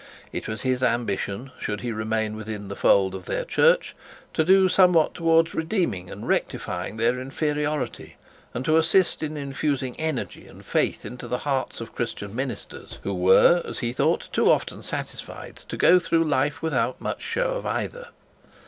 It 0.33 0.47
was 0.47 0.63
his 0.63 0.81
ambition, 0.81 1.51
should 1.59 1.81
he 1.81 1.91
remain 1.91 2.35
within 2.35 2.69
the 2.69 2.75
fold 2.75 3.13
of 3.13 3.25
the 3.25 3.45
church, 3.45 3.95
to 4.33 4.43
do 4.43 4.67
somewhat 4.67 5.13
towards 5.13 5.53
redeeming 5.53 6.09
and 6.09 6.27
rectifying 6.27 6.97
their 6.97 7.21
inferiority, 7.21 8.15
and 8.51 8.65
to 8.65 8.77
assist 8.77 9.21
in 9.21 9.37
infusing 9.37 9.95
energy 9.99 10.47
and 10.47 10.65
faith 10.65 11.05
into 11.05 11.27
the 11.27 11.37
hearts 11.45 11.81
of 11.81 11.93
Christian 11.93 12.35
ministers, 12.35 12.97
who 13.03 13.13
were, 13.13 13.61
as 13.63 13.77
he 13.77 13.93
thought, 13.93 14.27
too 14.33 14.49
often 14.49 14.81
satisfied 14.81 15.57
to 15.69 15.77
go 15.77 15.99
through 15.99 16.23
life 16.23 16.63
without 16.63 16.99
much 16.99 17.21
show 17.21 17.53
of 17.53 17.67
either. 17.67 18.07